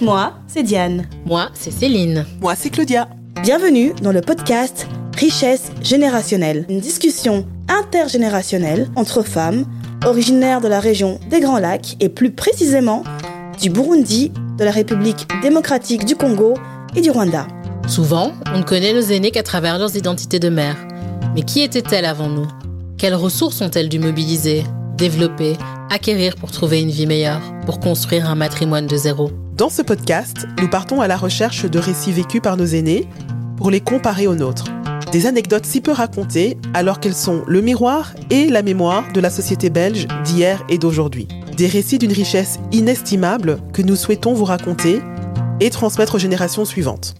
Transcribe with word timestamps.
Moi, 0.00 0.32
c'est 0.46 0.62
Diane. 0.62 1.08
Moi, 1.26 1.48
c'est 1.54 1.72
Céline. 1.72 2.24
Moi, 2.40 2.54
c'est 2.54 2.70
Claudia. 2.70 3.08
Bienvenue 3.42 3.92
dans 4.00 4.12
le 4.12 4.20
podcast 4.20 4.86
Richesse 5.16 5.72
générationnelle, 5.82 6.66
une 6.68 6.78
discussion 6.78 7.44
intergénérationnelle 7.66 8.88
entre 8.94 9.22
femmes 9.22 9.64
originaires 10.06 10.60
de 10.60 10.68
la 10.68 10.78
région 10.78 11.18
des 11.30 11.40
Grands 11.40 11.58
Lacs 11.58 11.96
et 11.98 12.08
plus 12.08 12.30
précisément 12.30 13.02
du 13.60 13.70
Burundi, 13.70 14.30
de 14.56 14.64
la 14.64 14.70
République 14.70 15.26
démocratique 15.42 16.04
du 16.04 16.14
Congo 16.14 16.54
et 16.94 17.00
du 17.00 17.10
Rwanda. 17.10 17.48
Souvent, 17.88 18.30
on 18.54 18.58
ne 18.58 18.64
connaît 18.64 18.92
nos 18.92 19.00
aînés 19.00 19.32
qu'à 19.32 19.42
travers 19.42 19.80
leurs 19.80 19.96
identités 19.96 20.38
de 20.38 20.48
mère. 20.48 20.76
Mais 21.34 21.42
qui 21.42 21.60
étaient-elles 21.60 22.04
avant 22.04 22.28
nous? 22.28 22.46
Quelles 22.98 23.16
ressources 23.16 23.60
ont-elles 23.62 23.88
dû 23.88 23.98
mobiliser, 23.98 24.62
développer, 24.98 25.56
acquérir 25.90 26.34
pour 26.34 26.50
trouver 26.50 26.82
une 26.82 26.90
vie 26.90 27.06
meilleure, 27.06 27.40
pour 27.64 27.78
construire 27.80 28.28
un 28.28 28.34
matrimoine 28.34 28.88
de 28.88 28.96
zéro 28.96 29.30
Dans 29.56 29.70
ce 29.70 29.80
podcast, 29.80 30.46
nous 30.60 30.68
partons 30.68 31.00
à 31.00 31.06
la 31.06 31.16
recherche 31.16 31.64
de 31.64 31.78
récits 31.78 32.12
vécus 32.12 32.42
par 32.42 32.56
nos 32.56 32.66
aînés 32.66 33.06
pour 33.56 33.70
les 33.70 33.80
comparer 33.80 34.26
aux 34.26 34.34
nôtres. 34.34 34.64
Des 35.12 35.26
anecdotes 35.26 35.64
si 35.64 35.80
peu 35.80 35.92
racontées 35.92 36.58
alors 36.74 36.98
qu'elles 36.98 37.14
sont 37.14 37.44
le 37.46 37.62
miroir 37.62 38.12
et 38.28 38.48
la 38.48 38.62
mémoire 38.62 39.10
de 39.12 39.20
la 39.20 39.30
société 39.30 39.70
belge 39.70 40.08
d'hier 40.24 40.64
et 40.68 40.78
d'aujourd'hui. 40.78 41.28
Des 41.56 41.68
récits 41.68 41.98
d'une 41.98 42.12
richesse 42.12 42.58
inestimable 42.72 43.58
que 43.72 43.82
nous 43.82 43.96
souhaitons 43.96 44.34
vous 44.34 44.44
raconter 44.44 45.00
et 45.60 45.70
transmettre 45.70 46.16
aux 46.16 46.18
générations 46.18 46.64
suivantes. 46.64 47.14